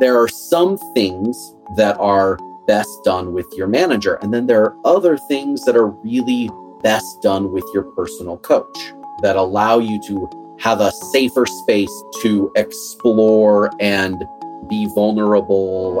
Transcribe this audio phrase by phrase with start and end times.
[0.00, 4.14] there are some things that are best done with your manager.
[4.22, 6.48] And then there are other things that are really
[6.84, 8.92] best done with your personal coach
[9.22, 11.90] that allow you to have a safer space
[12.22, 14.22] to explore and
[14.68, 15.96] be vulnerable.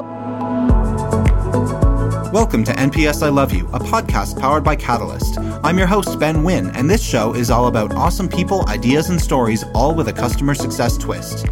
[2.32, 5.38] Welcome to NPS I Love You, a podcast powered by Catalyst.
[5.64, 9.20] I'm your host, Ben Wynn, and this show is all about awesome people, ideas, and
[9.20, 11.46] stories, all with a customer success twist.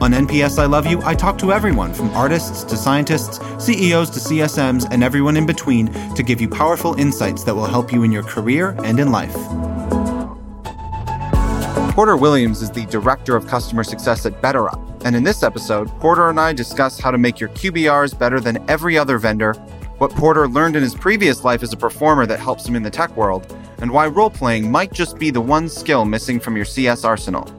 [0.00, 4.20] On NPS I Love You, I talk to everyone from artists to scientists, CEOs to
[4.20, 8.12] CSMs, and everyone in between to give you powerful insights that will help you in
[8.12, 9.34] your career and in life.
[11.94, 15.04] Porter Williams is the Director of Customer Success at BetterUp.
[15.04, 18.64] And in this episode, Porter and I discuss how to make your QBRs better than
[18.70, 19.54] every other vendor,
[19.98, 22.90] what Porter learned in his previous life as a performer that helps him in the
[22.90, 26.64] tech world, and why role playing might just be the one skill missing from your
[26.64, 27.52] CS arsenal.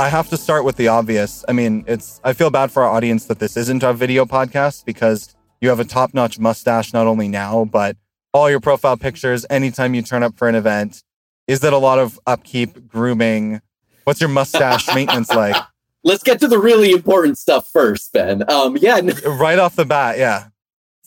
[0.00, 1.44] I have to start with the obvious.
[1.46, 4.86] I mean, it's I feel bad for our audience that this isn't a video podcast
[4.86, 7.98] because you have a top-notch mustache not only now, but
[8.32, 11.04] all your profile pictures anytime you turn up for an event.
[11.46, 13.60] Is that a lot of upkeep, grooming?
[14.04, 15.62] What's your mustache maintenance like?
[16.02, 18.50] Let's get to the really important stuff first, Ben.
[18.50, 20.46] Um, yeah, right off the bat, yeah.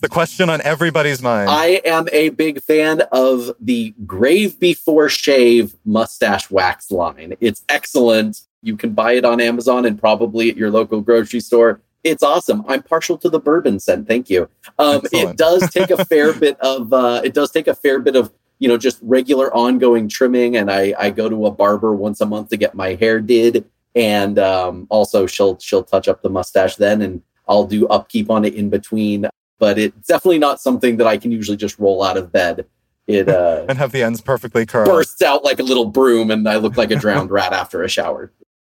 [0.01, 1.49] The question on everybody's mind.
[1.49, 7.35] I am a big fan of the Grave Before Shave mustache wax line.
[7.41, 8.43] It's excellent.
[8.63, 11.81] You can buy it on Amazon and probably at your local grocery store.
[12.03, 12.63] It's awesome.
[12.67, 14.07] I'm partial to the bourbon scent.
[14.07, 14.49] Thank you.
[14.79, 16.91] Um, it does take a fair bit of.
[16.91, 20.71] Uh, it does take a fair bit of you know just regular ongoing trimming, and
[20.71, 24.39] I I go to a barber once a month to get my hair did, and
[24.39, 28.53] um, also she'll she'll touch up the mustache then, and I'll do upkeep on it
[28.53, 29.27] in between.
[29.59, 32.65] But it's definitely not something that I can usually just roll out of bed
[33.07, 34.87] it uh, and have the ends perfectly curled.
[34.87, 37.89] Bursts out like a little broom, and I look like a drowned rat after a
[37.89, 38.31] shower.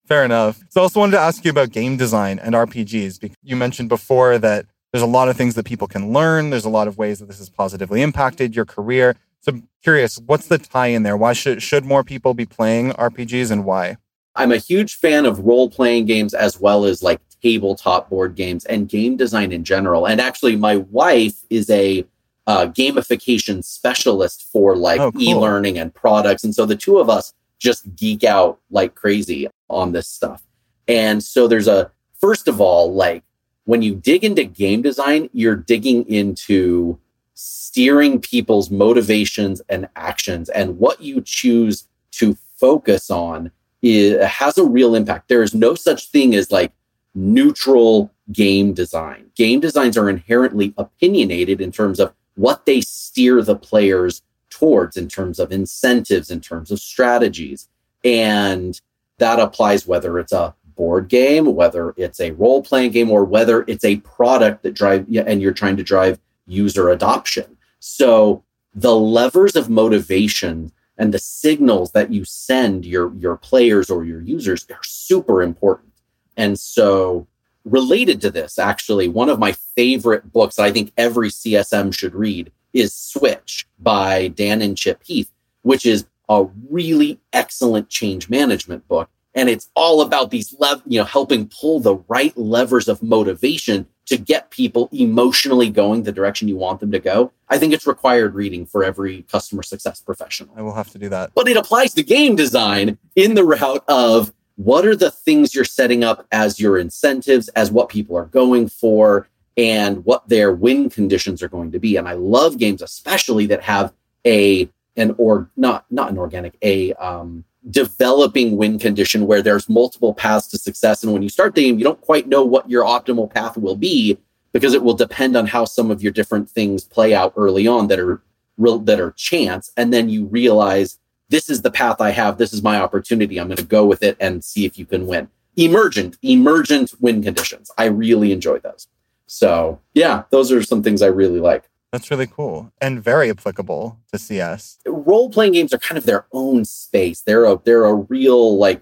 [0.05, 0.63] Fair enough.
[0.69, 3.19] So I also wanted to ask you about game design and RPGs.
[3.19, 6.51] Because you mentioned before that there's a lot of things that people can learn.
[6.51, 9.15] There's a lot of ways that this has positively impacted your career.
[9.41, 11.17] So I'm curious, what's the tie in there?
[11.17, 13.97] Why should should more people be playing RPGs and why?
[14.35, 18.65] I'm a huge fan of role playing games as well as like tabletop board games
[18.65, 20.07] and game design in general.
[20.07, 22.05] And actually, my wife is a
[22.47, 25.21] uh, gamification specialist for like oh, cool.
[25.21, 26.43] e-learning and products.
[26.43, 30.43] And so the two of us just geek out like crazy on this stuff.
[30.87, 33.23] And so there's a, first of all, like
[33.65, 36.99] when you dig into game design, you're digging into
[37.33, 44.63] steering people's motivations and actions and what you choose to focus on is, has a
[44.63, 45.27] real impact.
[45.27, 46.71] There is no such thing as like
[47.13, 49.25] neutral game design.
[49.35, 55.07] Game designs are inherently opinionated in terms of what they steer the players towards in
[55.07, 57.67] terms of incentives, in terms of strategies.
[58.03, 58.79] And
[59.17, 63.63] that applies whether it's a board game, whether it's a role playing game, or whether
[63.67, 67.57] it's a product that drive and you're trying to drive user adoption.
[67.79, 68.43] So
[68.73, 74.21] the levers of motivation and the signals that you send your your players or your
[74.21, 75.93] users are super important.
[76.37, 77.27] And so
[77.63, 82.13] related to this, actually, one of my favorite books that I think every CSM should
[82.13, 85.31] read is Switch by Dan and Chip Heath,
[85.63, 89.09] which is a really excellent change management book.
[89.33, 93.85] And it's all about these, lev- you know, helping pull the right levers of motivation
[94.05, 97.31] to get people emotionally going the direction you want them to go.
[97.49, 100.53] I think it's required reading for every customer success professional.
[100.55, 101.31] I will have to do that.
[101.35, 105.65] But it applies to game design in the route of what are the things you're
[105.65, 110.89] setting up as your incentives, as what people are going for, and what their win
[110.89, 111.97] conditions are going to be.
[111.97, 113.93] And I love games, especially that have
[114.25, 120.13] a an or not not an organic a um, developing win condition where there's multiple
[120.13, 121.03] paths to success.
[121.03, 123.75] And when you start the game, you don't quite know what your optimal path will
[123.75, 124.17] be
[124.51, 127.87] because it will depend on how some of your different things play out early on
[127.87, 128.21] that are
[128.57, 129.71] real that are chance.
[129.75, 132.37] And then you realize this is the path I have.
[132.37, 133.39] This is my opportunity.
[133.39, 135.27] I'm going to go with it and see if you can win.
[135.57, 137.71] Emergent, emergent win conditions.
[137.77, 138.87] I really enjoy those.
[139.27, 141.67] So, yeah, those are some things I really like.
[141.95, 144.79] That's really cool and very applicable to CS.
[144.85, 147.21] Role playing games are kind of their own space.
[147.21, 148.81] They're a they're a real like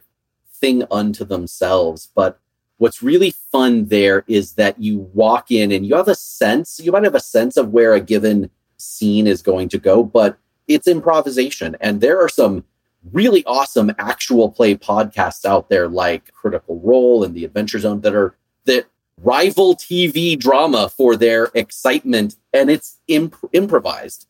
[0.51, 2.09] thing unto themselves.
[2.15, 2.39] But
[2.77, 6.91] what's really fun there is that you walk in and you have a sense, you
[6.91, 10.87] might have a sense of where a given scene is going to go, but it's
[10.87, 11.77] improvisation.
[11.81, 12.63] And there are some
[13.11, 18.15] really awesome actual play podcasts out there like Critical Role and The Adventure Zone that
[18.15, 18.87] are that
[19.21, 24.27] rival TV drama for their excitement and it's imp- improvised.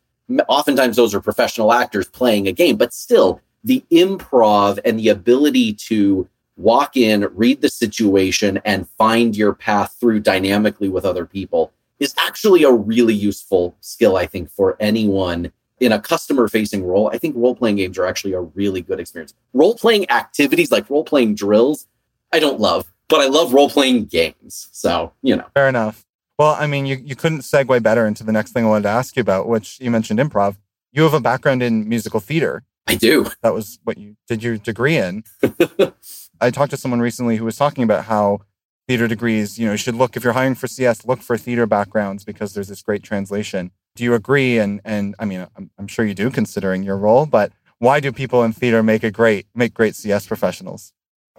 [0.47, 5.73] Oftentimes those are professional actors playing a game, but still the improv and the ability
[5.73, 6.27] to
[6.57, 12.13] walk in, read the situation, and find your path through dynamically with other people is
[12.17, 17.09] actually a really useful skill, I think, for anyone in a customer facing role.
[17.11, 19.33] I think role playing games are actually a really good experience.
[19.53, 21.87] Role playing activities like role playing drills,
[22.31, 24.69] I don't love, but I love role playing games.
[24.71, 25.45] So, you know.
[25.53, 26.05] Fair enough.
[26.39, 28.89] Well, I mean, you, you couldn't segue better into the next thing I wanted to
[28.89, 30.57] ask you about, which you mentioned improv.
[30.91, 32.63] You have a background in musical theater.
[32.87, 33.27] I do.
[33.41, 35.23] That was what you did your degree in.
[36.41, 38.41] I talked to someone recently who was talking about how
[38.87, 41.65] theater degrees, you know, you should look if you're hiring for CS, look for theater
[41.65, 43.71] backgrounds because there's this great translation.
[43.95, 44.57] Do you agree?
[44.57, 47.25] And and I mean, I'm, I'm sure you do, considering your role.
[47.25, 50.93] But why do people in theater make a great make great CS professionals?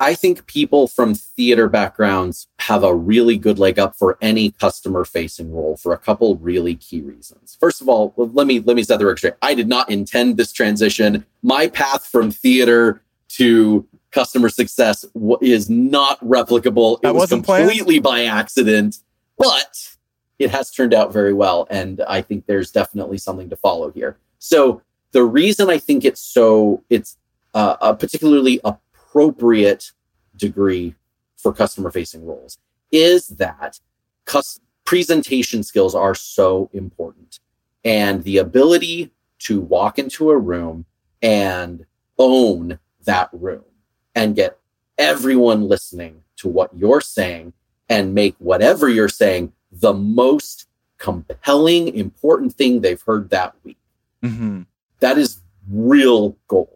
[0.04, 5.06] I think people from theater backgrounds have a really good leg up for any customer
[5.06, 7.56] facing role for a couple really key reasons.
[7.58, 9.34] First of all, let me let me set the record straight.
[9.40, 11.24] I did not intend this transition.
[11.42, 13.00] My path from theater
[13.36, 15.06] to customer success
[15.40, 17.00] is not replicable.
[17.00, 18.02] That it was completely planned?
[18.02, 18.98] by accident,
[19.38, 19.88] but
[20.38, 21.66] it has turned out very well.
[21.70, 24.18] And I think there's definitely something to follow here.
[24.38, 27.16] So the reason I think it's so, it's
[27.54, 28.60] uh, a particularly
[29.14, 29.92] appropriate
[30.36, 30.94] degree
[31.36, 32.58] for customer facing roles
[32.90, 33.78] is that
[34.24, 37.38] cus- presentation skills are so important.
[37.84, 40.86] And the ability to walk into a room
[41.22, 41.86] and
[42.18, 43.64] own that room
[44.16, 44.58] and get
[44.98, 47.52] everyone listening to what you're saying
[47.88, 50.66] and make whatever you're saying the most
[50.98, 53.78] compelling, important thing they've heard that week.
[54.22, 54.62] Mm-hmm.
[55.00, 55.40] That is
[55.70, 56.73] real gold.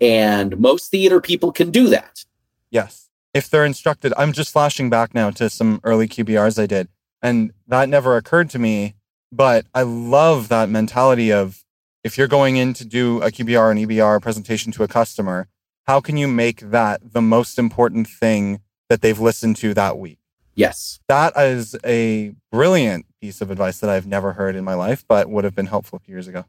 [0.00, 2.24] And most theater people can do that.
[2.70, 3.08] Yes.
[3.32, 6.88] If they're instructed, I'm just flashing back now to some early QBRs I did.
[7.22, 8.94] And that never occurred to me.
[9.32, 11.64] But I love that mentality of
[12.04, 15.48] if you're going in to do a QBR and EBR presentation to a customer,
[15.86, 20.18] how can you make that the most important thing that they've listened to that week?
[20.54, 21.00] Yes.
[21.08, 25.28] That is a brilliant piece of advice that I've never heard in my life, but
[25.28, 26.44] would have been helpful a few years ago.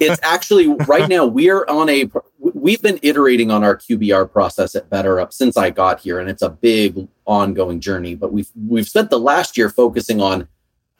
[0.00, 2.10] it's actually right now we're on a
[2.62, 6.42] we've been iterating on our QBR process at BetterUp since I got here and it's
[6.42, 10.48] a big ongoing journey but we've we've spent the last year focusing on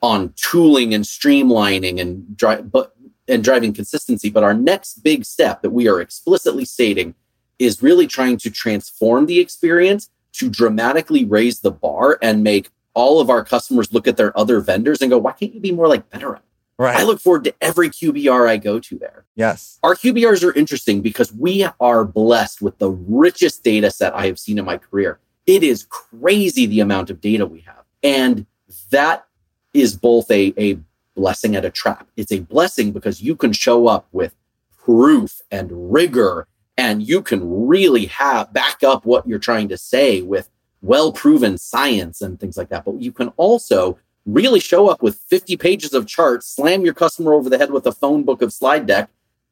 [0.01, 2.93] on tooling and streamlining and drive but
[3.29, 7.15] and driving consistency but our next big step that we are explicitly stating
[7.59, 13.19] is really trying to transform the experience to dramatically raise the bar and make all
[13.19, 15.87] of our customers look at their other vendors and go, why can't you be more
[15.87, 16.41] like BetterUp?
[16.77, 16.95] Right.
[16.95, 19.25] I look forward to every QBR I go to there.
[19.35, 19.79] Yes.
[19.83, 24.39] Our QBRs are interesting because we are blessed with the richest data set I have
[24.39, 25.19] seen in my career.
[25.45, 27.83] It is crazy the amount of data we have.
[28.01, 28.45] And
[28.89, 29.25] that
[29.73, 30.79] is both a, a
[31.15, 32.07] blessing and a trap.
[32.17, 34.35] It's a blessing because you can show up with
[34.77, 36.47] proof and rigor
[36.77, 40.49] and you can really have back up what you're trying to say with
[40.81, 42.83] well proven science and things like that.
[42.83, 47.33] But you can also really show up with 50 pages of charts, slam your customer
[47.33, 49.09] over the head with a phone book of slide deck,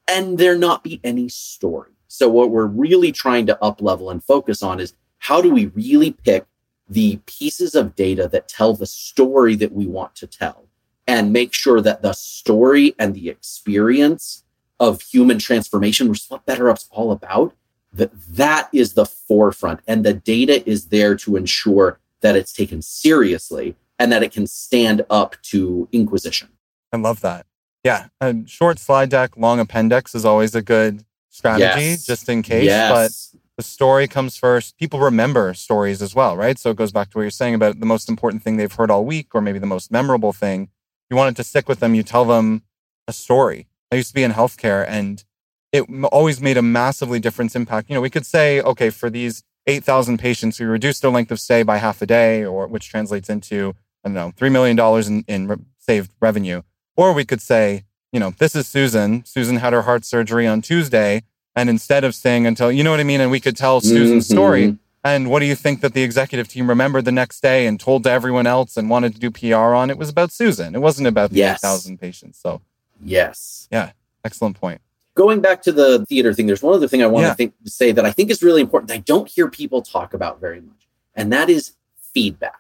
[0.08, 1.92] and there not be any story.
[2.08, 5.68] So what we're really trying to up level and focus on is how do we
[5.68, 6.46] really pick
[6.90, 10.68] the pieces of data that tell the story that we want to tell
[11.08, 14.44] and make sure that the story and the experience
[14.80, 17.54] of human transformation, which is what BetterUp's all about,
[17.94, 19.80] that that is the forefront.
[19.88, 24.48] And the data is there to ensure that it's taken seriously and that it can
[24.48, 26.50] stand up to inquisition.
[26.92, 27.46] I love that.
[27.84, 28.08] Yeah.
[28.20, 32.04] A short slide deck, long appendix is always a good strategy, Yes.
[32.06, 32.66] just in case.
[32.66, 32.92] Yes.
[32.92, 34.76] But the story comes first.
[34.78, 36.58] People remember stories as well, right?
[36.58, 38.90] So it goes back to what you're saying about the most important thing they've heard
[38.90, 40.70] all week, or maybe the most memorable thing.
[41.12, 42.64] You want it to stick with them, you tell them
[43.08, 43.68] a story.
[43.92, 45.24] I used to be in healthcare and
[45.72, 47.88] it always made a massively different impact.
[47.90, 51.40] You know, we could say, okay, for these 8,000 patients, we reduced their length of
[51.40, 55.24] stay by half a day, or which translates into, I don't know, $3 million in,
[55.28, 56.62] in re- saved revenue.
[56.96, 59.24] Or we could say, you know, this is Susan.
[59.26, 61.24] Susan had her heart surgery on Tuesday.
[61.56, 63.22] And instead of staying until, you know what I mean?
[63.22, 64.32] And we could tell Susan's Mhm.
[64.32, 64.78] story.
[65.04, 68.04] And what do you think that the executive team remembered the next day and told
[68.04, 69.90] to everyone else and wanted to do PR on?
[69.90, 70.76] It was about Susan.
[70.76, 71.60] It wasn't about the Yes.
[71.64, 72.40] 8,000 patients.
[72.42, 72.62] So
[73.04, 73.68] Yes.
[73.72, 73.92] Yeah.
[74.24, 74.80] Excellent point.
[75.16, 77.30] Going back to the theater thing, there's one other thing I want Yeah.
[77.32, 78.88] to think, say that I think is really important.
[78.90, 81.72] that I don't hear people talk about very much, and that is
[82.14, 82.60] feedback.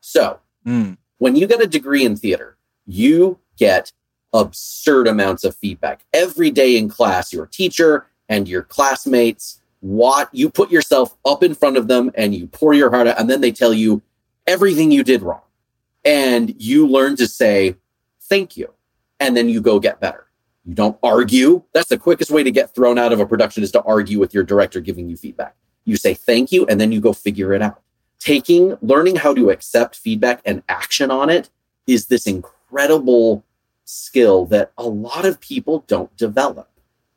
[0.00, 3.92] So Mm, when you get a degree in theater, you get
[4.32, 7.32] absurd amounts of feedback every day in class.
[7.32, 12.34] Your teacher and your classmates, what you put yourself up in front of them and
[12.34, 14.02] you pour your heart out, and then they tell you
[14.46, 15.42] everything you did wrong.
[16.04, 17.76] And you learn to say,
[18.22, 18.72] thank you.
[19.18, 20.26] And then you go get better.
[20.64, 21.62] You don't argue.
[21.72, 24.32] That's the quickest way to get thrown out of a production is to argue with
[24.32, 25.56] your director giving you feedback.
[25.84, 27.82] you say thank you, and then you go figure it out.
[28.20, 31.50] Taking, learning how to accept feedback and action on it
[31.86, 33.44] is this incredible
[33.84, 36.68] skill that a lot of people don't develop.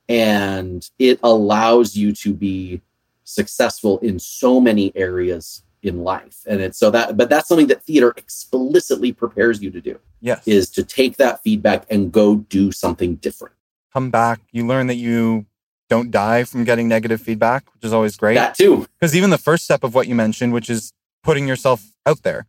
[0.09, 2.81] And it allows you to be
[3.23, 6.39] successful in so many areas in life.
[6.47, 9.99] And it's so that, but that's something that theater explicitly prepares you to do.
[10.21, 10.47] Yes.
[10.47, 13.55] Is to take that feedback and go do something different.
[13.91, 14.39] Come back.
[14.51, 15.45] You learn that you
[15.93, 18.35] don't die from getting negative feedback, which is always great.
[18.35, 18.73] That too.
[18.99, 20.81] Because even the first step of what you mentioned, which is
[21.27, 22.41] putting yourself out there,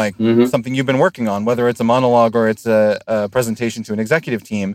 [0.00, 0.48] like Mhm.
[0.54, 3.92] something you've been working on, whether it's a monologue or it's a, a presentation to
[3.92, 4.68] an executive team,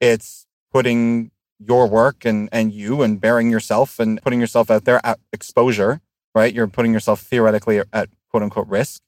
[0.00, 1.30] it's putting
[1.70, 5.92] your work and, and you and bearing yourself and putting yourself out there at exposure,
[6.34, 6.52] right?
[6.54, 9.00] You're putting yourself theoretically at quote unquote risk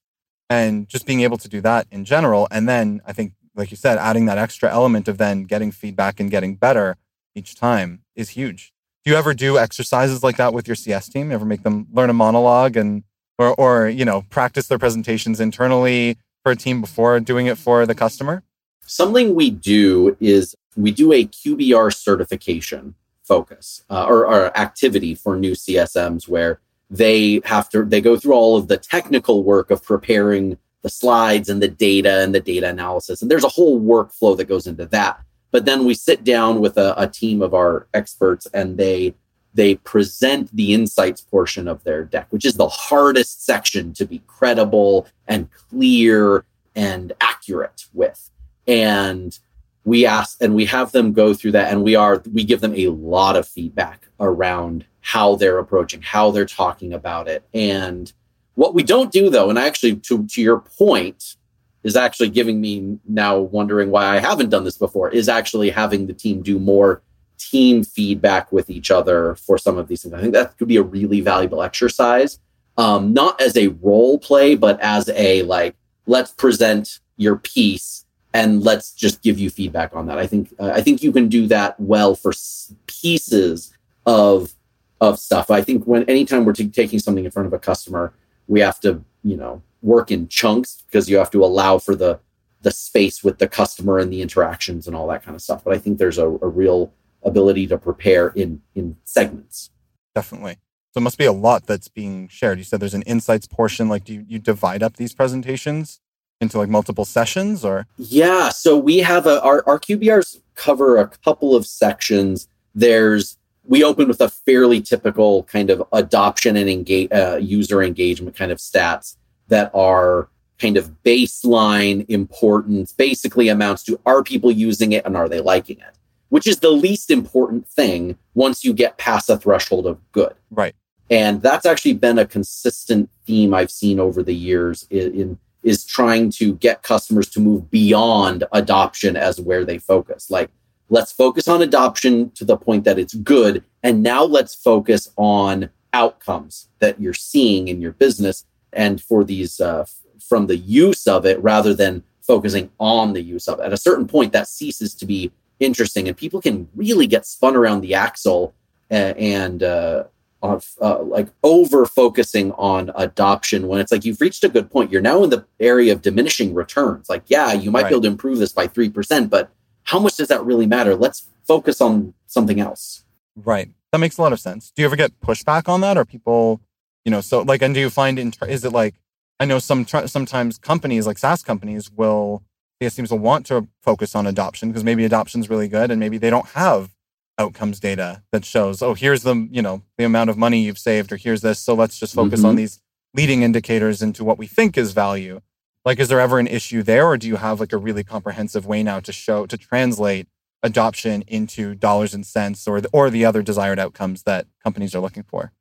[0.49, 2.49] and just being able to do that in general.
[2.51, 6.19] And then I think, like you said, adding that extra element of then getting feedback
[6.21, 6.97] and getting better
[7.35, 8.73] each time is huge.
[9.05, 11.33] Do you ever do exercises like that with your CS team?
[11.33, 13.03] Ever make them learn a monologue and
[13.39, 17.87] or or you know practice their presentations internally for a team before doing it for
[17.87, 18.43] the customer?
[18.85, 25.37] Something we do is we do a QBR certification focus uh, or, or activity for
[25.37, 26.61] new CSMs where
[26.91, 31.49] they have to they go through all of the technical work of preparing the slides
[31.49, 34.85] and the data and the data analysis and there's a whole workflow that goes into
[34.87, 35.21] that
[35.51, 39.15] but then we sit down with a, a team of our experts and they
[39.53, 44.23] they present the insights portion of their deck which is the hardest section to be
[44.27, 48.31] credible and clear and accurate with.
[48.67, 49.39] And
[49.85, 52.75] we ask and we have them go through that and we are we give them
[52.75, 57.45] a lot of feedback around how they're approaching how they're talking about it.
[57.55, 58.13] And
[58.55, 61.37] what we don't do though and actually to to your point
[61.83, 66.07] is actually giving me now wondering why I haven't done this before is actually having
[66.07, 67.03] the team do more
[67.39, 70.15] team feedback with each other for some of these things.
[70.15, 72.39] I think that could be a really valuable exercise.
[72.77, 75.75] Um, not as a role play, but as a like,
[76.07, 80.19] let's present your piece and let's just give you feedback on that.
[80.19, 83.73] I think uh, I think you can do that well for s- pieces
[84.07, 84.55] of
[85.01, 85.51] of stuff.
[85.51, 88.13] I think when anytime we're t- taking something in front of a customer,
[88.49, 92.21] we have to you know work in chunks because you have to allow for the
[92.63, 95.65] the space with the customer and the interactions and all that kind of stuff.
[95.65, 99.71] But I think there's a, a real ability to prepare in in segments.
[100.15, 100.59] Definitely.
[100.93, 102.59] So it must be a lot that's being shared.
[102.59, 103.89] You said there's an insights portion.
[103.89, 106.01] Like, do you, you divide up these presentations
[106.41, 107.87] into like multiple sessions or?
[107.97, 112.49] Yeah, so we have a our, our QBRs cover a couple of sections.
[112.75, 118.37] There's we open with a fairly typical kind of adoption and engage uh, user engagement
[118.37, 119.17] kind of stats
[119.51, 120.29] that are
[120.59, 125.79] kind of baseline importance, basically amounts to are people using it and are they liking
[125.79, 125.95] it,
[126.29, 130.35] which is the least important thing once you get past a threshold of good.
[130.51, 130.75] Right.
[131.09, 135.85] And that's actually been a consistent theme I've seen over the years in, in is
[135.85, 140.31] trying to get customers to move beyond adoption as where they focus.
[140.31, 140.51] Like,
[140.89, 143.63] let's focus on adoption to the point that it's good.
[143.83, 149.61] And now let's focus on outcomes that you're seeing in your business and for these
[149.61, 153.65] uh, f- from the use of it rather than focusing on the use of it.
[153.65, 157.57] At a certain point, that ceases to be interesting and people can really get spun
[157.57, 158.55] around the axle
[158.91, 160.05] uh, and uh,
[160.43, 164.91] on uh, like over focusing on adoption when it's like you've reached a good point.
[164.91, 167.09] You're now in the area of diminishing returns.
[167.11, 167.89] Like, yeah, you might Right.
[167.91, 169.51] be able to improve this by 3%, but
[169.85, 170.95] how much does that really matter?
[170.95, 173.05] Let's focus on something else.
[173.37, 173.71] Right.
[173.93, 174.71] That makes a lot of sense.
[174.75, 176.61] Do you ever get pushback on that or people,
[177.05, 178.95] you know, so like, and do you find, in, is it like,
[179.39, 182.43] I know some, tr- sometimes companies like SaaS companies will,
[182.81, 186.19] it seems to want to focus on adoption because maybe adoption's really good and maybe
[186.19, 186.91] they don't have
[187.39, 191.11] outcomes data that shows, oh, here's the, you know, the amount of money you've saved
[191.13, 191.59] or here's this.
[191.59, 192.59] So let's just focus on Mhm.
[192.59, 192.81] these
[193.15, 195.41] leading indicators into what we think is value.
[195.85, 198.67] Like, is there ever an issue there or do you have like a really comprehensive
[198.67, 200.29] way now to show, to translate
[200.63, 205.01] adoption into dollars and cents or the, or the other desired outcomes that companies are
[205.01, 205.53] looking for.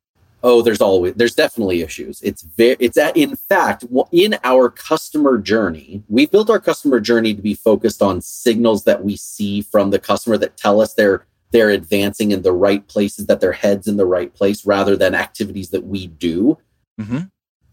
[0.42, 2.22] Oh, there's always there's definitely issues.
[2.22, 7.34] It's very it's at in fact in our customer journey, we've built our customer journey
[7.34, 11.26] to be focused on signals that we see from the customer that tell us they're
[11.50, 15.14] they're advancing in the right places, that their heads in the right place, rather than
[15.14, 16.58] activities that we do.
[16.98, 17.22] Mm-hmm.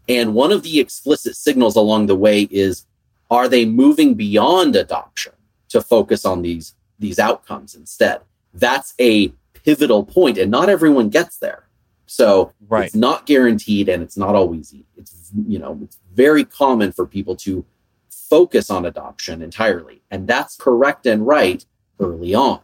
[0.09, 2.85] And one of the explicit signals along the way is
[3.29, 5.33] are they moving beyond adoption
[5.69, 8.21] to focus on these these outcomes instead?
[8.53, 11.66] That's a pivotal point, and not everyone gets there.
[12.07, 12.85] So Right.
[12.85, 14.85] it's not guaranteed and it's not always easy.
[14.95, 17.65] It's you know, it's very common for people to
[18.09, 20.01] focus on adoption entirely.
[20.09, 21.65] And that's correct and right
[21.99, 22.61] early on.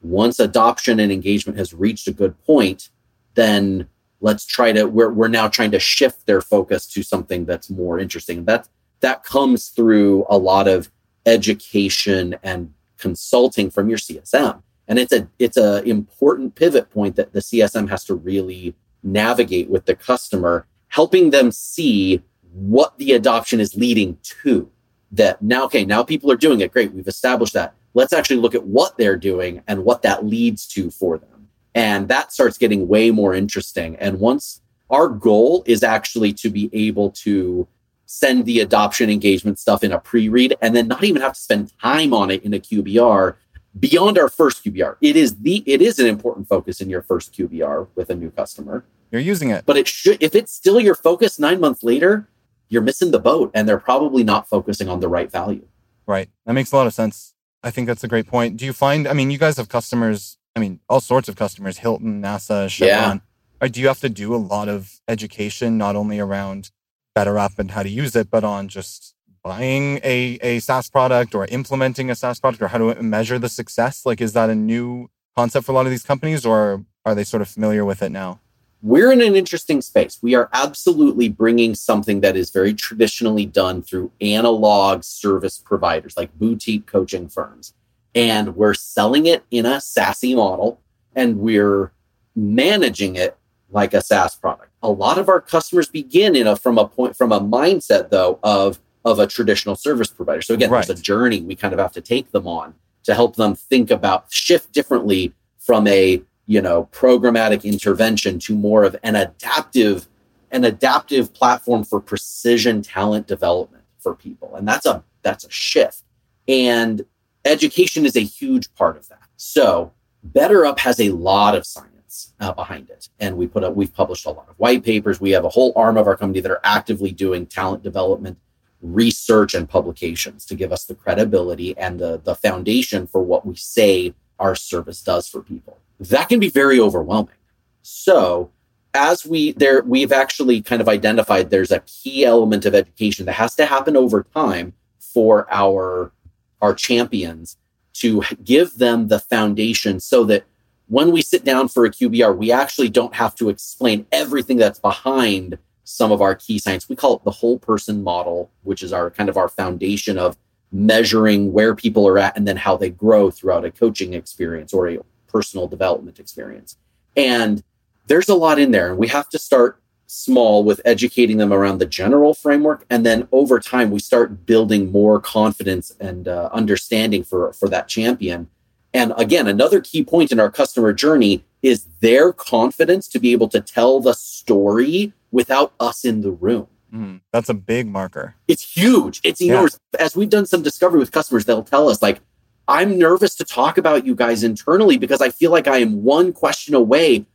[0.00, 2.90] Once adoption and engagement has reached a good point,
[3.34, 3.88] then
[4.22, 7.98] let's try to we're, we're now trying to shift their focus to something that's more
[7.98, 8.68] interesting that
[9.00, 10.90] that comes through a lot of
[11.26, 14.62] education and consulting from your csm
[14.92, 19.70] and it's a it's a important pivot point that the csm has to really navigate
[19.70, 22.22] with the customer helping them see
[22.52, 24.70] what the adoption is leading to.
[25.10, 26.72] That now okay now people are doing it.
[26.72, 27.74] Great we've established that.
[27.94, 31.48] Let's actually look at what they're doing and what that leads to for them.
[31.74, 33.96] And that starts getting way more interesting.
[33.96, 37.66] And once our goal is actually to be able to
[38.04, 41.40] send the adoption engagement stuff in a pre read and then not even have to
[41.40, 43.36] spend time on it in a QBR
[43.78, 44.96] beyond our first QBR.
[45.00, 48.30] It is the it is an important focus in your first QBR with a new
[48.30, 48.84] customer.
[49.10, 49.64] You're using it.
[49.66, 52.28] But it should if it's still your focus 9 months later,
[52.68, 55.66] you're missing the boat and they're probably not focusing on the right value.
[56.06, 56.28] Right.
[56.46, 57.34] That makes a lot of sense.
[57.62, 58.56] I think that's a great point.
[58.56, 61.78] Do you find I mean you guys have customers I mean, all sorts of customers,
[61.78, 63.16] Hilton, NASA, Chevron.
[63.16, 63.66] Yeah.
[63.66, 66.70] Uh, do you have to do a lot of education, not only around
[67.16, 71.46] BetterUp and how to use it, but on just buying a, a SaaS product or
[71.46, 74.06] implementing a SaaS product or how to measure the success?
[74.06, 77.24] Like, is that a new concept for a lot of these companies or are they
[77.24, 78.40] sort of familiar with it now?
[78.82, 80.18] We're in an interesting space.
[80.22, 86.36] We are absolutely bringing something that is very traditionally done through analog service providers like
[86.38, 87.74] boutique coaching firms
[88.14, 90.80] and we're selling it in a SaaS model
[91.14, 91.92] and we're
[92.34, 93.36] managing it
[93.70, 94.70] like a SaaS product.
[94.82, 98.38] A lot of our customers begin in a from a point from a mindset though
[98.42, 100.42] of of a traditional service provider.
[100.42, 100.86] So again, right.
[100.86, 103.90] there's a journey we kind of have to take them on to help them think
[103.90, 110.08] about shift differently from a you know programmatic intervention to more of an adaptive
[110.50, 116.02] an adaptive platform for precision talent development for people and that's a that's a shift
[116.48, 117.04] and
[117.44, 119.22] education is a huge part of that.
[119.36, 119.92] So
[120.32, 124.26] BetterUp has a lot of science uh, behind it, and we put up we've published
[124.26, 125.20] a lot of white papers.
[125.20, 128.38] We have a whole arm of our company that are actively doing talent development,
[128.82, 133.54] research, and publications to give us the credibility and the the foundation for what we
[133.54, 135.78] say our service does for people.
[136.00, 137.36] That can be very overwhelming.
[137.82, 138.50] So
[138.94, 143.32] as we there we've actually kind of identified there's a key element of education that
[143.32, 146.12] has to happen over time for our
[146.60, 147.56] our champions
[147.94, 150.44] to give them the foundation so that
[150.88, 154.78] when we sit down for a QBR, we actually don't have to explain everything that's
[154.78, 156.88] behind some of our key science.
[156.88, 160.36] We call it the whole person model, which is our kind of our foundation of
[160.70, 164.88] measuring where people are at and then how they grow throughout a coaching experience or
[164.88, 166.76] a personal development experience.
[167.16, 167.62] And
[168.06, 168.90] there's a lot in there.
[168.90, 173.26] And we have to start small with educating them around the general framework and then
[173.32, 178.46] over time we start building more confidence and uh, understanding for for that champion
[178.92, 183.48] and again another key point in our customer journey is their confidence to be able
[183.48, 188.76] to tell the story without us in the room mm, that's a big marker it's
[188.76, 190.02] huge it's enormous yeah.
[190.02, 192.20] as we've done some discovery with customers they'll tell us like
[192.68, 196.32] i'm nervous to talk about you guys internally because i feel like i am one
[196.32, 197.26] question away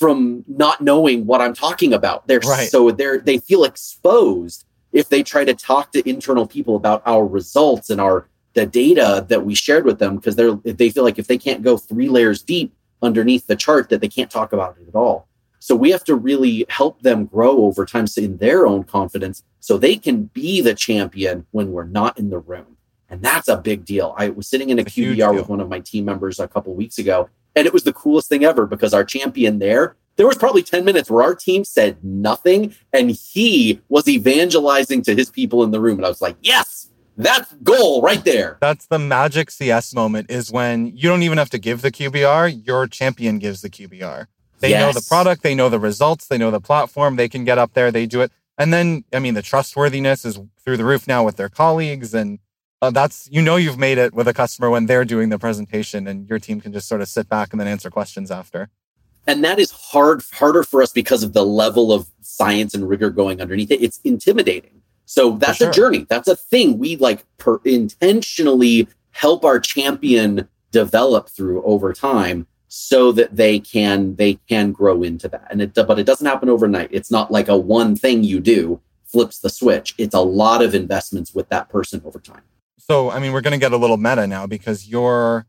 [0.00, 2.26] from not knowing what I'm talking about.
[2.26, 2.70] They're right.
[2.70, 7.26] so they're they feel exposed if they try to talk to internal people about our
[7.26, 11.18] results and our the data that we shared with them because they're they feel like
[11.18, 14.76] if they can't go three layers deep underneath the chart that they can't talk about
[14.80, 15.28] it at all.
[15.60, 19.78] So we have to really help them grow over time in their own confidence so
[19.78, 22.76] they can be the champion when we're not in the room.
[23.08, 24.14] And that's a big deal.
[24.16, 26.74] I was sitting in a, a QBR with one of my team members a couple
[26.74, 30.38] weeks ago and it was the coolest thing ever because our champion there, there was
[30.38, 35.64] probably 10 minutes where our team said nothing and he was evangelizing to his people
[35.64, 35.98] in the room.
[35.98, 38.58] And I was like, yes, that's goal right there.
[38.60, 42.66] That's the magic CS moment is when you don't even have to give the QBR,
[42.66, 44.26] your champion gives the QBR.
[44.60, 44.80] They yes.
[44.80, 47.72] know the product, they know the results, they know the platform, they can get up
[47.72, 48.30] there, they do it.
[48.58, 52.38] And then, I mean, the trustworthiness is through the roof now with their colleagues and
[52.82, 56.06] uh, that's you know you've made it with a customer when they're doing the presentation
[56.06, 58.70] and your team can just sort of sit back and then answer questions after
[59.26, 63.10] and that is hard harder for us because of the level of science and rigor
[63.10, 65.70] going underneath it it's intimidating so that's sure.
[65.70, 71.92] a journey that's a thing we like per- intentionally help our champion develop through over
[71.92, 76.26] time so that they can they can grow into that and it but it doesn't
[76.26, 80.20] happen overnight it's not like a one thing you do flips the switch it's a
[80.20, 82.42] lot of investments with that person over time
[82.90, 85.46] so, I mean, we're going to get a little meta now because you're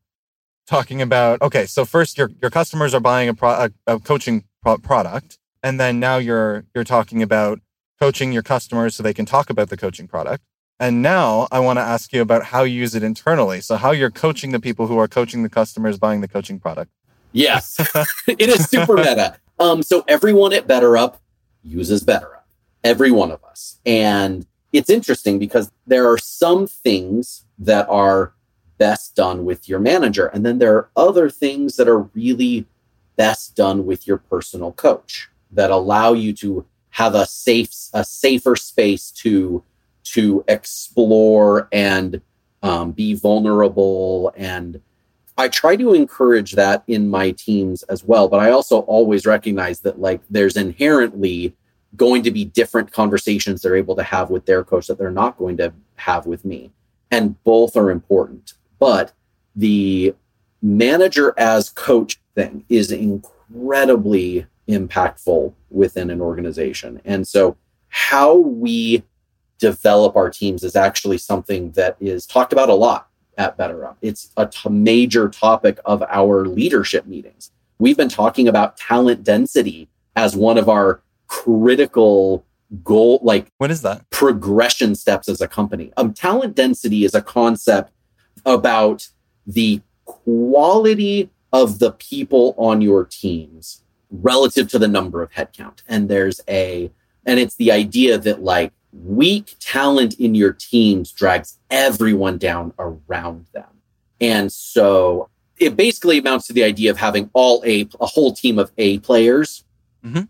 [0.68, 1.66] talking about okay.
[1.66, 5.80] So first, your your customers are buying a, pro, a, a coaching pro- product, and
[5.80, 7.60] then now you're you're talking about
[8.00, 10.44] coaching your customers so they can talk about the coaching product.
[10.80, 13.60] And now I want to ask you about how you use it internally.
[13.62, 16.92] So how you're coaching the people who are coaching the customers buying the coaching product.
[17.32, 17.80] Yes,
[18.28, 19.38] it is super meta.
[19.60, 21.18] Um, so everyone at BetterUp
[21.64, 22.44] uses BetterUp,
[22.84, 23.78] every one of us.
[23.86, 28.34] And it's interesting because there are some things that are
[28.78, 30.28] best done with your manager.
[30.28, 32.66] And then there are other things that are really
[33.16, 38.56] best done with your personal coach that allow you to have a safe, a safer
[38.56, 39.64] space to,
[40.04, 42.22] to explore and
[42.64, 44.34] um, be vulnerable.
[44.36, 44.82] And
[45.38, 48.28] I try to encourage that in my teams as well.
[48.28, 51.56] But I also always recognize that like there's inherently
[51.96, 55.38] going to be different conversations they're able to have with their coach that they're not
[55.38, 56.72] going to have with me.
[57.10, 58.54] And both are important.
[58.80, 59.14] But
[59.56, 60.16] the
[60.62, 67.02] manager as coach thing is incredibly impactful within an organization.
[67.04, 67.58] And so,
[67.90, 69.04] how we
[69.60, 73.96] develop our teams is actually something that is talked about a lot at BetterUp.
[74.02, 77.52] It's a t- major topic of our leadership meetings.
[77.80, 82.46] We've been talking about talent density as one of our critical
[82.84, 87.22] goal like what is that progression steps as a company um talent density is a
[87.22, 87.92] concept
[88.46, 89.10] about
[89.46, 96.08] the quality of the people on your teams relative to the number of headcount and
[96.08, 96.90] there's a
[97.26, 103.46] and it's the idea that like weak talent in your teams drags everyone down around
[103.54, 103.70] them
[104.20, 108.60] and so it basically amounts to the idea of having all a a whole team
[108.60, 109.64] of a players
[110.04, 110.24] mm-hmm.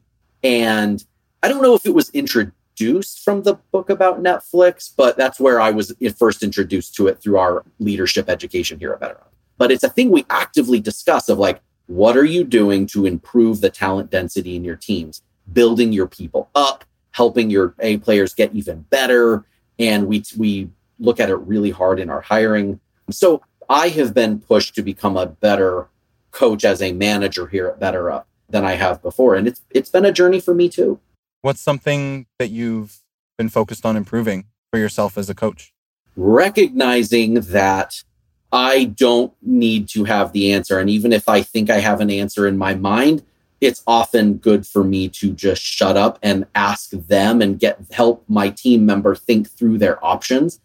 [0.43, 1.04] And
[1.43, 5.62] I don't know if it was introduced from the book about Netflix, but that's where
[5.62, 9.28] I was first introduced to it through our leadership education here at BetterUp.
[9.58, 13.62] But it's a thing we actively discuss of like, what are you doing to improve
[13.62, 15.21] the talent density in your teams,
[15.52, 19.45] building your people up, helping your A players get even better.
[19.80, 20.69] And we, we
[21.00, 22.80] look at it really hard in our hiring.
[23.10, 25.88] So I have been pushed to become a better
[26.32, 29.36] coach as a manager here at BetterUp than I have before.
[29.36, 31.00] And it's it's been a journey for me too.
[31.41, 33.00] What's something that you've
[33.38, 35.74] been focused on improving for yourself as a coach?
[36.15, 38.04] Recognizing that
[38.52, 40.78] I don't need to have the answer.
[40.80, 43.24] And even if I think I have an answer in my mind,
[43.62, 48.26] it's often good for me to just shut up and ask them and get help
[48.28, 50.60] my team member think through their options.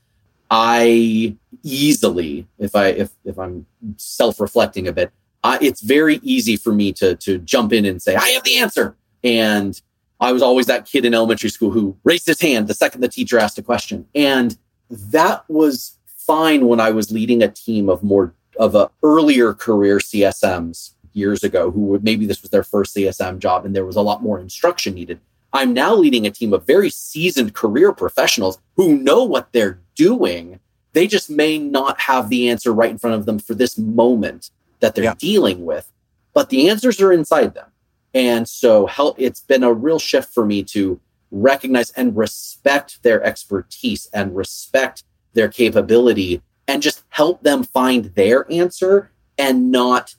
[0.50, 5.12] I easily, if I if if I'm self-reflecting a bit,
[5.44, 8.56] I, it's very easy for me to to jump in and say I have the
[8.56, 8.96] answer.
[9.22, 9.80] And
[10.18, 13.08] I was always that kid in elementary school who raised his hand the second the
[13.08, 14.56] teacher asked a question, and
[14.88, 19.98] that was fine when I was leading a team of more of a earlier career
[19.98, 23.96] CSMs years ago who would maybe this was their first CSM job and there was
[23.96, 25.18] a lot more instruction needed.
[25.52, 30.60] I'm now leading a team of very seasoned career professionals who know what they're doing.
[30.92, 34.50] They just may not have the answer right in front of them for this moment
[34.80, 35.14] that they're yeah.
[35.18, 35.90] dealing with,
[36.34, 37.70] but the answers are inside them.
[38.12, 41.00] And so help it's been a real shift for me to
[41.30, 48.50] recognize and respect their expertise and respect their capability and just help them find their
[48.50, 50.14] answer and not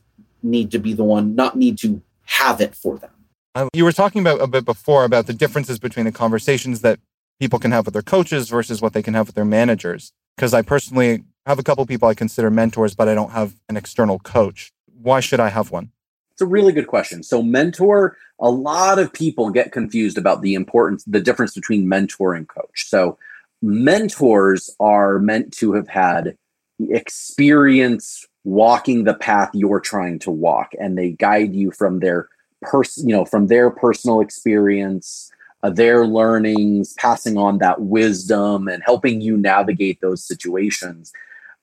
[0.49, 3.11] need to be the one, not need to have it for them.
[3.73, 6.99] You were talking about a bit before about the differences between the conversations that
[7.39, 10.11] people can have with their coaches versus what they can have with their managers.
[10.35, 13.77] Because I personally have a couple people I consider mentors, but I don't have an
[13.77, 14.71] external coach.
[15.01, 15.91] Why should I have one?
[16.31, 17.23] It's a really good question.
[17.23, 22.35] So, mentor, a lot of people get confused about the importance, the difference between mentor
[22.35, 22.87] and coach.
[22.87, 23.17] So,
[23.63, 26.37] mentors are meant to have had
[26.79, 32.29] experience walking the path you're trying to walk, and they guide you from their
[32.61, 35.29] person, you know, from their personal experience,
[35.63, 41.11] uh, their learnings, passing on that wisdom, and helping you navigate those situations.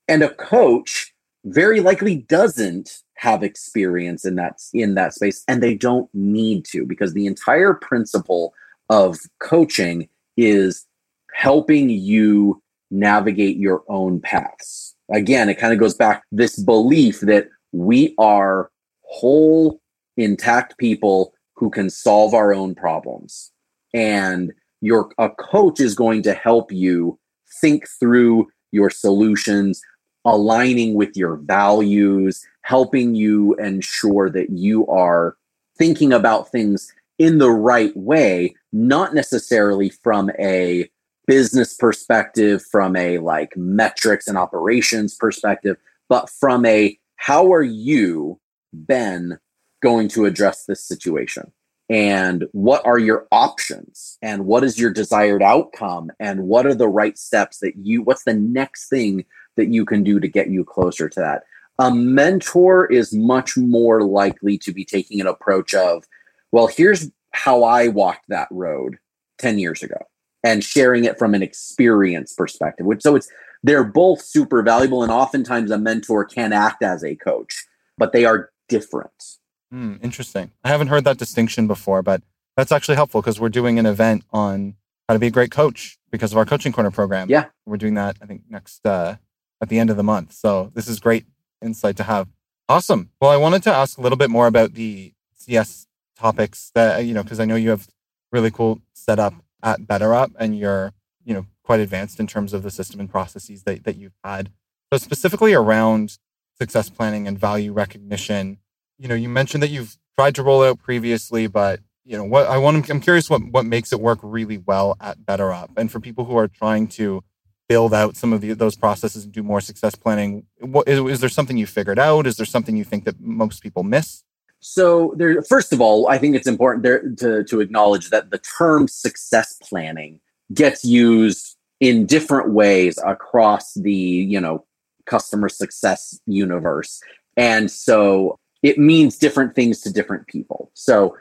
[0.08, 1.14] And a coach
[1.46, 6.84] very likely doesn't have experience in that in that space and they don't need to
[6.84, 8.52] because the entire principle
[8.90, 10.84] of coaching is
[11.32, 14.93] helping you navigate your own paths.
[15.12, 18.70] Again, it kind of goes back this belief that we are
[19.02, 19.80] whole
[20.16, 23.52] intact people who can solve our own problems.
[23.92, 27.18] And your a coach is going to help you
[27.60, 29.80] think through your solutions,
[30.24, 35.36] aligning with your values, helping you ensure that you are
[35.78, 40.88] thinking about things in the right way, not necessarily from a
[41.26, 45.76] business perspective, from a like metrics and operations perspective,
[46.08, 48.40] but from a how are you,
[48.72, 49.38] Ben,
[49.82, 51.52] going to address this situation?
[51.90, 54.18] And what are your options?
[54.22, 56.10] And what is your desired outcome?
[56.18, 59.24] And what are the right steps that you, what's the next thing
[59.56, 61.44] that you can do to get you closer to that.
[61.78, 66.04] A mentor is much more likely to be taking an approach of,
[66.52, 68.98] well, here's how I walked that road
[69.38, 69.98] 10 years ago
[70.44, 72.86] and sharing it from an experience perspective.
[72.86, 73.28] Which so it's
[73.64, 77.64] they're both super valuable and oftentimes a mentor can act as a coach,
[77.98, 79.38] but they are different.
[79.72, 80.52] Mm, interesting.
[80.62, 82.22] I haven't heard that distinction before, but
[82.56, 84.76] that's actually helpful because we're doing an event on
[85.08, 87.28] how to be a great coach because of our coaching corner program.
[87.28, 87.46] Yeah.
[87.66, 89.16] We're doing that, I think, next uh,
[89.60, 90.32] at the end of the month.
[90.32, 91.24] So this is great
[91.62, 92.28] insight to have.
[92.68, 93.10] Awesome.
[93.20, 97.14] Well, I wanted to ask a little bit more about the CS topics that, you
[97.14, 97.88] know, because I know you have
[98.30, 100.92] really cool setup at BetterUp and you're,
[101.24, 104.50] you know, quite advanced in terms of the system and processes that, that you've had.
[104.92, 106.18] So specifically around
[106.56, 108.58] success planning and value recognition,
[108.98, 112.46] you know, you mentioned that you've tried to roll out previously, but you know what
[112.46, 112.88] I want.
[112.90, 116.36] I'm curious what what makes it work really well at BetterUp, and for people who
[116.36, 117.24] are trying to
[117.66, 120.44] build out some of the, those processes and do more success planning.
[120.60, 122.26] What, is, is there something you figured out?
[122.26, 124.22] Is there something you think that most people miss?
[124.66, 128.38] So there, first of all, I think it's important there to, to acknowledge that the
[128.38, 130.20] term success planning
[130.54, 134.64] gets used in different ways across the, you know,
[135.04, 136.98] customer success universe.
[137.36, 140.70] And so it means different things to different people.
[140.72, 141.14] So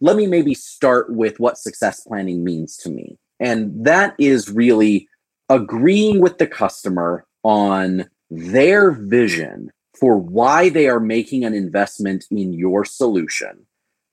[0.00, 3.18] let me maybe start with what success planning means to me.
[3.38, 5.08] And that is really
[5.48, 12.52] agreeing with the customer on their vision for why they are making an investment in
[12.52, 13.66] your solution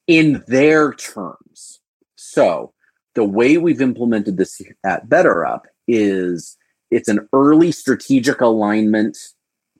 [0.07, 1.79] in their terms.
[2.15, 2.73] So,
[3.13, 6.57] the way we've implemented this at BetterUp is
[6.91, 9.17] it's an early strategic alignment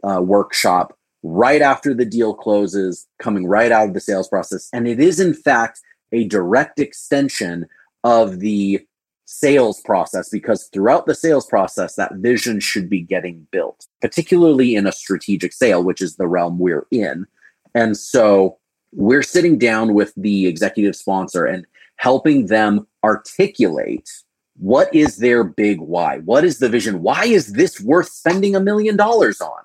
[0.04, 4.70] uh, workshop right after the deal closes, coming right out of the sales process.
[4.72, 7.65] And it is, in fact, a direct extension
[8.04, 8.86] of the
[9.26, 14.88] sales process because throughout the sales process, that vision should be getting built, particularly in
[14.88, 17.26] a strategic sale, which is the realm we're in.
[17.74, 18.58] And so
[18.94, 21.66] we're sitting down with the executive sponsor and
[21.98, 24.10] helping them articulate
[24.58, 26.20] what is their big why?
[26.20, 27.02] What is the vision?
[27.02, 29.64] Why is this worth spending a million dollars on?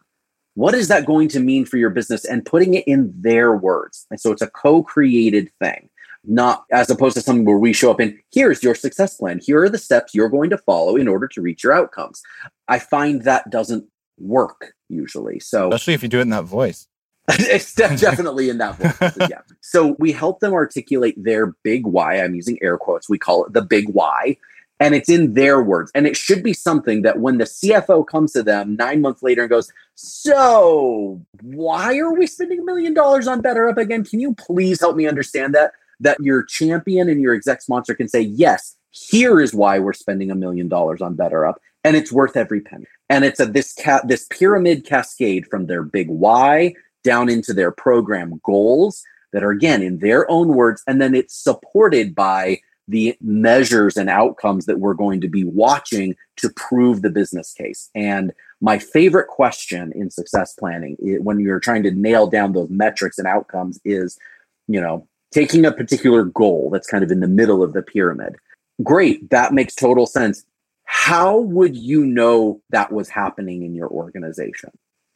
[0.55, 2.25] What is that going to mean for your business?
[2.25, 4.07] And putting it in their words.
[4.11, 5.89] And so it's a co created thing
[6.25, 9.41] not as opposed to something where we show up and here's your success plan.
[9.43, 12.23] Here are the steps you're going to follow in order to reach your outcomes.
[12.69, 13.87] I find that doesn't
[14.19, 15.41] work usually.
[15.41, 16.87] So, especially if you do it in that voice.
[17.29, 19.29] it's definitely in that voice.
[19.31, 19.41] yeah.
[19.63, 22.17] So we help them articulate their big why.
[22.17, 23.09] I'm using air quotes.
[23.09, 24.37] We call it the big why.
[24.81, 25.93] And it's in their words.
[25.95, 29.43] And it should be something that when the CFO comes to them nine months later
[29.43, 34.03] and goes, So, why are we spending a million dollars on BetterUp again?
[34.03, 35.73] Can you please help me understand that?
[36.01, 40.31] That your champion and your exec sponsor can say, yes, here is why we're spending
[40.31, 42.87] a million dollars on BetterUp, and it's worth every penny.
[43.09, 47.71] And it's a this cat this pyramid cascade from their big why down into their
[47.71, 53.17] program goals that are again in their own words, and then it's supported by the
[53.21, 57.89] measures and outcomes that we're going to be watching to prove the business case.
[57.95, 63.19] And my favorite question in success planning when you're trying to nail down those metrics
[63.19, 64.19] and outcomes is,
[64.67, 68.37] you know, taking a particular goal that's kind of in the middle of the pyramid.
[68.83, 70.45] Great, that makes total sense.
[70.85, 74.71] How would you know that was happening in your organization?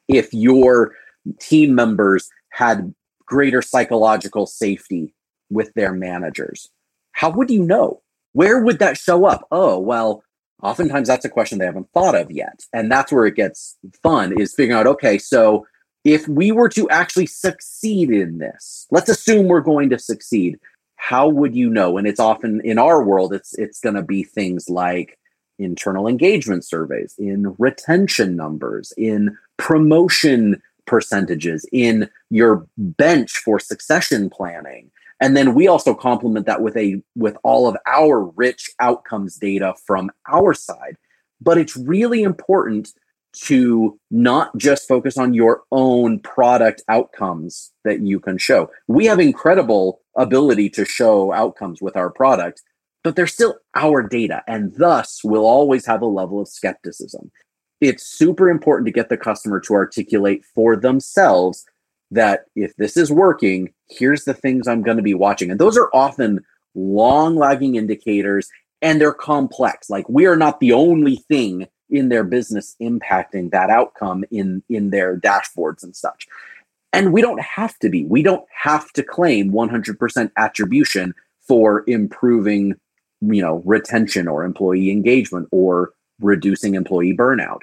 [0.06, 0.92] If your
[1.40, 2.94] team members had
[3.26, 5.14] greater psychological safety
[5.50, 6.70] with their managers,
[7.12, 8.02] how would you know?
[8.32, 9.46] Where would that show up?
[9.50, 10.22] Oh, well,
[10.62, 12.64] oftentimes that's a question they haven't thought of yet.
[12.72, 15.66] And that's where it gets fun is figuring out, okay, so
[16.04, 20.58] if we were to actually succeed in this, let's assume we're going to succeed.
[20.96, 21.98] How would you know?
[21.98, 25.18] And it's often in our world, it's it's going to be things like
[25.58, 34.90] internal engagement surveys, in retention numbers, in promotion percentages, in your bench for succession planning.
[35.20, 39.74] And then we also complement that with a with all of our rich outcomes data
[39.86, 40.96] from our side.
[41.40, 42.92] But it's really important
[43.42, 48.70] to not just focus on your own product outcomes that you can show.
[48.88, 52.62] We have incredible ability to show outcomes with our product,
[53.02, 57.30] but they're still our data, and thus we'll always have a level of skepticism.
[57.80, 61.64] It's super important to get the customer to articulate for themselves
[62.10, 65.50] that if this is working, here's the things I'm going to be watching.
[65.50, 66.40] And those are often
[66.74, 68.48] long lagging indicators
[68.80, 69.90] and they're complex.
[69.90, 74.90] Like we are not the only thing in their business impacting that outcome in in
[74.90, 76.26] their dashboards and such.
[76.92, 78.04] And we don't have to be.
[78.04, 81.14] We don't have to claim 100% attribution
[81.46, 82.74] for improving
[83.20, 87.60] you know retention or employee engagement or reducing employee burnout.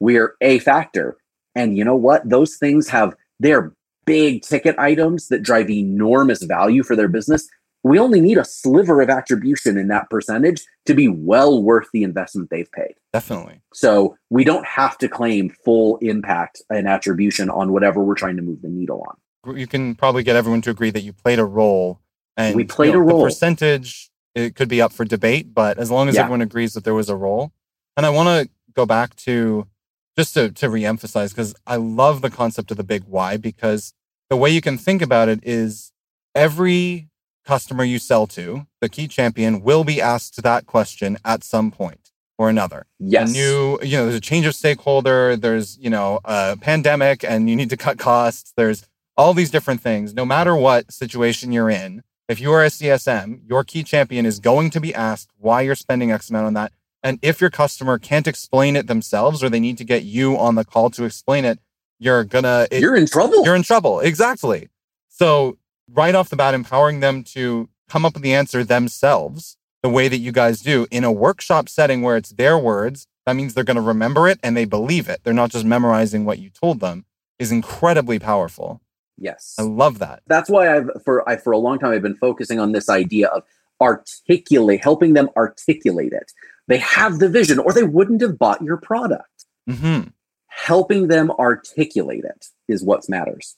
[0.00, 1.16] We're a factor.
[1.54, 2.28] And you know what?
[2.28, 3.72] Those things have they're
[4.06, 7.48] big ticket items that drive enormous value for their business,
[7.84, 12.02] we only need a sliver of attribution in that percentage to be well worth the
[12.02, 12.94] investment they've paid.
[13.12, 13.60] Definitely.
[13.74, 18.42] So we don't have to claim full impact and attribution on whatever we're trying to
[18.42, 19.56] move the needle on.
[19.56, 22.00] You can probably get everyone to agree that you played a role
[22.38, 23.18] and We played you know, a role.
[23.18, 26.22] The percentage it could be up for debate, but as long as Yeah.
[26.22, 27.52] everyone agrees that there was a role.
[27.96, 29.68] And I want to go back to
[30.16, 33.92] just to, to reemphasize because I love the concept of the big why because
[34.30, 35.92] the way you can think about it is
[36.34, 37.10] every
[37.44, 42.10] customer you sell to, the key champion, will be asked that question at some point
[42.38, 42.86] or another.
[42.98, 43.30] Yes.
[43.30, 47.48] A new, you know, there's a change of stakeholder, there's, you know, a pandemic and
[47.48, 48.52] you need to cut costs.
[48.56, 50.14] There's all these different things.
[50.14, 54.40] No matter what situation you're in, if you are a CSM, your key champion is
[54.40, 56.72] going to be asked why you're spending X amount on that.
[57.02, 60.54] And if your customer can't explain it themselves or they need to get you on
[60.54, 61.58] the call to explain it,
[61.98, 63.44] you're gonna, it, You're in trouble.
[63.44, 64.00] you're in trouble.
[64.00, 64.68] Exactly.
[65.10, 65.58] So
[65.90, 70.08] right off the bat, empowering them to come up with the answer themselves, the way
[70.08, 73.06] that you guys do in a workshop setting where it's their words.
[73.26, 75.20] That means they're going to remember it and they believe it.
[75.24, 77.04] They're not just memorizing what you told them
[77.38, 78.80] is incredibly powerful.
[79.18, 79.54] yes.
[79.58, 80.22] I love that.
[80.26, 83.28] that's why I've for I for a long time I've been focusing on this idea
[83.28, 83.42] of
[83.80, 86.32] articulate, helping them articulate it.
[86.68, 89.44] They have the vision, or they wouldn't have bought your product.
[89.68, 90.02] hmm
[90.46, 93.56] Helping them articulate it is what matters.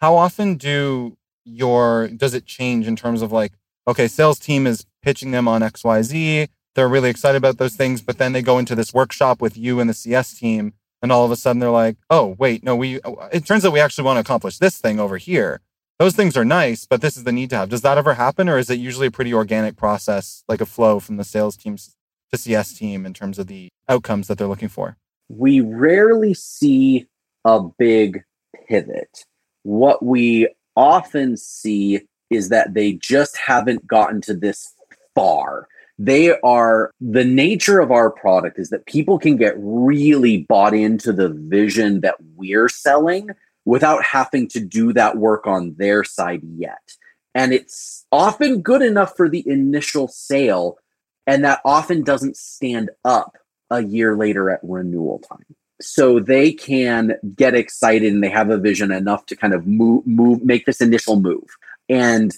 [0.00, 1.17] How often do
[1.48, 3.52] your, does it change in terms of like,
[3.86, 6.48] okay, sales team is pitching them on XYZ.
[6.74, 9.80] They're really excited about those things, but then they go into this workshop with you
[9.80, 10.74] and the CS team.
[11.00, 13.00] And all of a sudden they're like, oh, wait, no, we,
[13.32, 15.60] it turns out we actually want to accomplish this thing over here.
[15.98, 17.70] Those things are nice, but this is the need to have.
[17.70, 18.48] Does that ever happen?
[18.48, 21.76] Or is it usually a pretty organic process, like a flow from the sales team
[21.76, 24.96] to CS team in terms of the outcomes that they're looking for?
[25.28, 27.08] We rarely see
[27.44, 28.22] a big
[28.68, 29.24] pivot.
[29.64, 34.72] What we often see is that they just haven't gotten to this
[35.14, 35.66] far.
[35.98, 41.12] They are the nature of our product is that people can get really bought into
[41.12, 43.30] the vision that we're selling
[43.64, 46.92] without having to do that work on their side yet.
[47.34, 50.78] And it's often good enough for the initial sale,
[51.26, 53.36] and that often doesn't stand up
[53.70, 55.44] a year later at renewal time.
[55.80, 60.06] So they can get excited and they have a vision enough to kind of move,
[60.06, 61.44] move, make this initial move.
[61.88, 62.32] And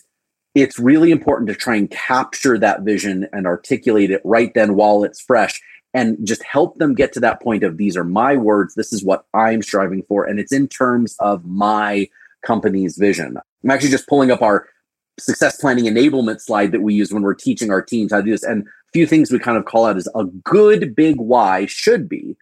[0.54, 5.04] it's really important to try and capture that vision and articulate it right then while
[5.04, 5.60] it's fresh
[5.94, 8.74] and just help them get to that point of these are my words.
[8.74, 10.24] This is what I'm striving for.
[10.24, 12.08] And it's in terms of my
[12.44, 13.36] company's vision.
[13.64, 14.68] I'm actually just pulling up our
[15.18, 18.30] success planning enablement slide that we use when we're teaching our teams how to do
[18.30, 18.44] this.
[18.44, 22.08] And a few things we kind of call out is a good big why should
[22.08, 22.36] be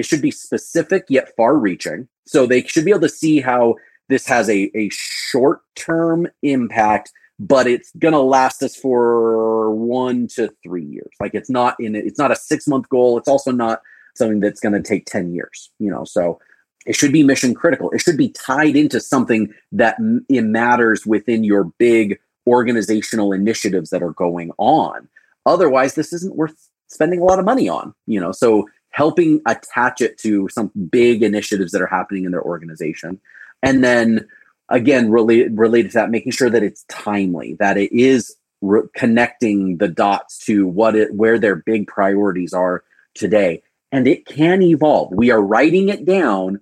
[0.00, 2.08] it should be specific yet far reaching.
[2.26, 3.76] So they should be able to see how
[4.08, 10.26] this has a, a short term impact, but it's going to last us for one
[10.28, 11.10] to three years.
[11.20, 13.18] Like it's not in it's not a six month goal.
[13.18, 13.82] It's also not
[14.14, 16.04] something that's going to take 10 years, you know?
[16.04, 16.40] So
[16.86, 17.90] it should be mission critical.
[17.90, 19.96] It should be tied into something that
[20.30, 25.08] it matters within your big organizational initiatives that are going on.
[25.44, 28.32] Otherwise, this isn't worth spending a lot of money on, you know?
[28.32, 33.20] So helping attach it to some big initiatives that are happening in their organization.
[33.62, 34.26] And then
[34.68, 39.78] again, related related to that, making sure that it's timely, that it is re- connecting
[39.78, 43.62] the dots to what it where their big priorities are today.
[43.92, 45.12] And it can evolve.
[45.12, 46.60] We are writing it down,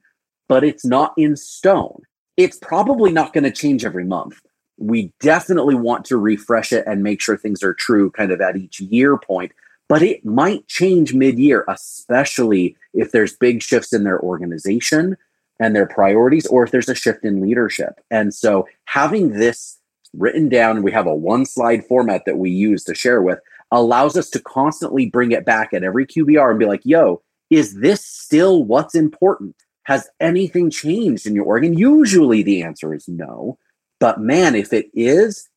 [0.49, 2.03] but it's not in stone.
[2.37, 4.41] It's probably not going to change every month.
[4.79, 8.57] We definitely want to refresh it and make sure things are true kind of at
[8.57, 9.53] each year point,
[9.89, 15.17] but it might change mid year, especially if there's big shifts in their organization
[15.61, 18.01] and their priorities, or if there's a shift in leadership.
[18.11, 19.79] And so having this
[20.15, 24.17] written down, we have a one slide format that we use to share with, allows
[24.17, 28.05] us to constantly bring it back at every QBR and be like, yo, is this
[28.05, 29.57] still what's important?
[29.85, 31.65] Has anything changed in your org?
[31.65, 33.59] And usually the answer is no.
[34.01, 35.49] But man, if it is,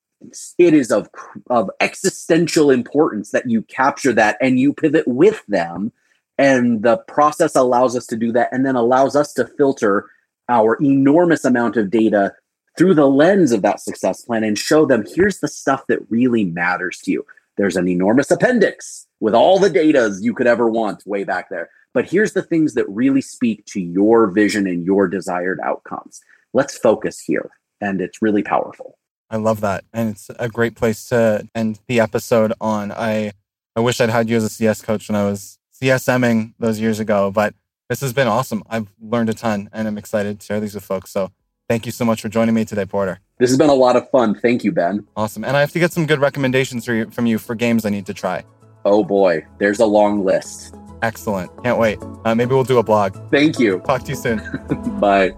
[0.58, 1.10] it is of,
[1.50, 5.92] of existential importance that you capture that and you pivot with them
[6.38, 10.10] and the process allows us to do that and then allows us to filter
[10.50, 12.34] our enormous amount of data
[12.78, 16.46] through the lens of that success plan and show them here's the stuff that really
[16.46, 17.26] matters to you.
[17.58, 21.70] There's an enormous appendix with all the data you could ever want way back there.
[21.94, 26.22] But here's the things that really speak to your vision and your desired outcomes.
[26.54, 27.52] Let's focus here.
[27.82, 28.98] And it's really powerful.
[29.32, 29.84] I love that.
[29.92, 32.92] And it's a great place to end the episode on.
[32.92, 33.32] I
[33.76, 37.00] I wish I'd had you as a CS coach when I was CSMing those years
[37.00, 37.56] ago, but
[37.90, 38.64] this has been awesome.
[38.70, 41.12] I've learned a ton and I'm excited to share these with folks.
[41.12, 41.32] So
[41.72, 43.22] Thank you so much for joining me today, Porter.
[43.40, 44.36] This has been a lot of fun.
[44.36, 45.08] Thank you, Ben.
[45.16, 45.46] Awesome.
[45.46, 47.90] And I have to get some good recommendations for you, from you for games I
[47.90, 48.44] need to try.
[48.84, 50.76] Oh boy, there's a long list.
[51.02, 51.50] Excellent.
[51.64, 51.98] Can't wait.
[52.26, 53.16] Uh, maybe we'll do a blog.
[53.32, 53.80] Thank you.
[53.86, 54.42] Talk to you soon.
[55.00, 55.32] Bye.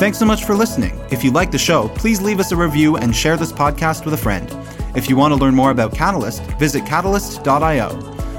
[0.00, 0.98] Thanks so much for listening.
[1.10, 4.14] If you like the show, please leave us a review and share this podcast with
[4.14, 4.48] a friend.
[4.96, 7.90] If you want to learn more about Catalyst, visit catalyst.io.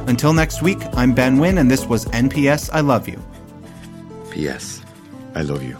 [0.07, 3.21] Until next week, I'm Ben Wynn, and this was NPS I Love You.
[4.31, 4.81] P.S.
[5.35, 5.77] I love you.